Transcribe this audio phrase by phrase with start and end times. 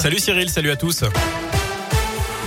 [0.00, 1.04] Salut Cyril, salut à tous.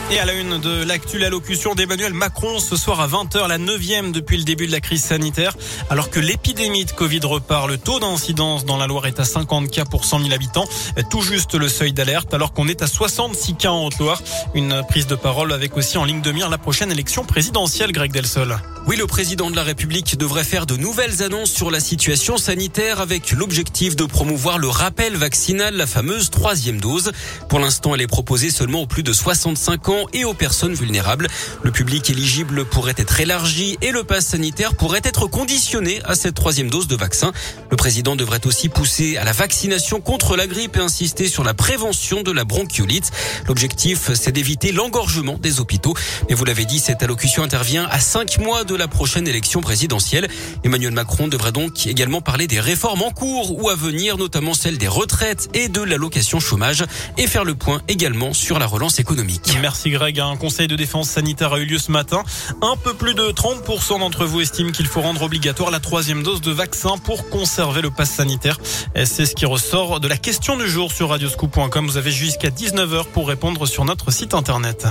[0.09, 4.11] Et à la une de l'actu, allocution d'Emmanuel Macron ce soir à 20h, la neuvième
[4.11, 5.55] depuis le début de la crise sanitaire.
[5.91, 9.69] Alors que l'épidémie de Covid repart, le taux d'incidence dans la Loire est à 50
[9.69, 10.65] cas pour 100 000 habitants,
[11.11, 14.23] tout juste le seuil d'alerte, alors qu'on est à 66 cas en Haute-Loire.
[14.55, 18.11] Une prise de parole avec aussi en ligne de mire la prochaine élection présidentielle, Greg
[18.11, 18.57] Delsol.
[18.85, 22.99] Oui, le président de la République devrait faire de nouvelles annonces sur la situation sanitaire
[22.99, 27.13] avec l'objectif de promouvoir le rappel vaccinal, la fameuse troisième dose.
[27.47, 31.29] Pour l'instant, elle est proposée seulement aux plus de 65 ans et aux personnes vulnérables.
[31.63, 36.35] Le public éligible pourrait être élargi et le pass sanitaire pourrait être conditionné à cette
[36.35, 37.31] troisième dose de vaccin.
[37.71, 41.53] Le président devrait aussi pousser à la vaccination contre la grippe et insister sur la
[41.53, 43.11] prévention de la bronchiolite.
[43.47, 45.93] L'objectif, c'est d'éviter l'engorgement des hôpitaux.
[46.27, 50.27] Mais vous l'avez dit, cette allocution intervient à cinq mois de la prochaine élection présidentielle.
[50.63, 54.79] Emmanuel Macron devrait donc également parler des réformes en cours ou à venir, notamment celle
[54.79, 56.83] des retraites et de l'allocation chômage
[57.17, 59.55] et faire le point également sur la relance économique.
[59.61, 60.19] Merci Greg.
[60.19, 62.23] Un conseil de défense sanitaire a eu lieu ce matin.
[62.63, 66.41] Un peu plus de 30% d'entre vous estiment qu'il faut rendre obligatoire la troisième dose
[66.41, 68.57] de vaccin pour conserver le pass sanitaire.
[69.05, 71.85] C'est ce qui ressort de la question du jour sur radioscoop.com.
[71.85, 74.87] Vous avez jusqu'à 19h pour répondre sur notre site internet.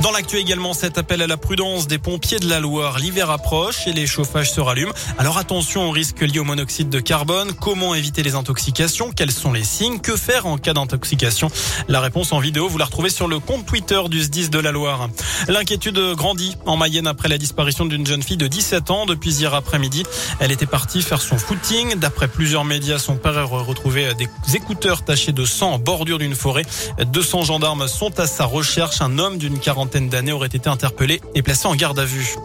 [0.00, 2.98] Dans l'actu également, cet appel à la prudence des pompiers de la Loire.
[2.98, 4.92] L'hiver approche et les chauffages se rallument.
[5.16, 7.52] Alors attention aux risques liés au monoxyde de carbone.
[7.52, 9.12] Comment éviter les intoxications?
[9.12, 10.00] Quels sont les signes?
[10.00, 11.50] Que faire en cas d'intoxication?
[11.86, 14.72] La réponse en vidéo, vous la retrouvez sur le compte Twitter du SDIS de la
[14.72, 15.08] Loire.
[15.46, 19.54] L'inquiétude grandit en Mayenne après la disparition d'une jeune fille de 17 ans depuis hier
[19.54, 20.02] après-midi.
[20.40, 21.94] Elle était partie faire son footing.
[21.96, 26.34] D'après plusieurs médias, son père a retrouvé des écouteurs tachés de sang en bordure d'une
[26.34, 26.66] forêt.
[27.06, 29.00] 200 gendarmes sont à sa recherche.
[29.00, 32.36] Un homme d'une quarantaine d'années aurait été interpellé et placé en garde à vue.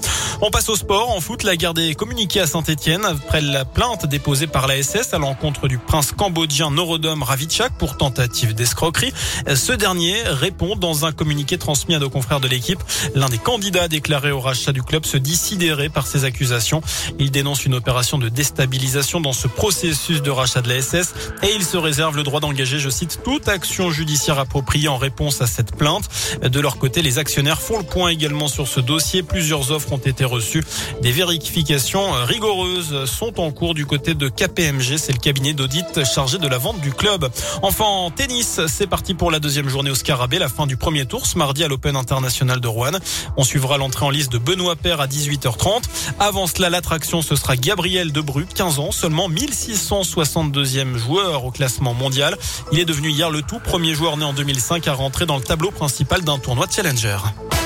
[0.41, 1.09] On passe au sport.
[1.09, 5.13] En foot, la garde est communiquée à Saint-Etienne après la plainte déposée par la SS
[5.13, 9.13] à l'encontre du prince cambodgien Norodom Ravitchak pour tentative d'escroquerie.
[9.55, 12.79] Ce dernier répond dans un communiqué transmis à nos confrères de l'équipe.
[13.15, 16.81] L'un des candidats déclarés au rachat du club se dit sidéré par ces accusations.
[17.17, 21.53] Il dénonce une opération de déstabilisation dans ce processus de rachat de la SS et
[21.55, 25.47] il se réserve le droit d'engager, je cite, toute action judiciaire appropriée en réponse à
[25.47, 26.09] cette plainte.
[26.43, 29.21] De leur côté, les actionnaires font le point également sur ce dossier.
[29.21, 30.63] Plusieurs offres ont été reçues.
[31.01, 34.95] Des vérifications rigoureuses sont en cours du côté de KPMG.
[34.95, 37.27] C'est le cabinet d'audit chargé de la vente du club.
[37.63, 41.05] Enfin, en tennis, c'est parti pour la deuxième journée au Scarabée, la fin du premier
[41.05, 42.91] tour ce mardi à l'Open International de Rouen.
[43.35, 45.83] On suivra l'entrée en liste de Benoît Paire à 18h30.
[46.19, 52.37] Avant cela, l'attraction, ce sera Gabriel Debru, 15 ans, seulement 1662e joueur au classement mondial.
[52.71, 55.43] Il est devenu hier le tout premier joueur né en 2005 à rentrer dans le
[55.43, 56.71] tableau principal d'un tournoi de
[57.17, 57.56] Challenger.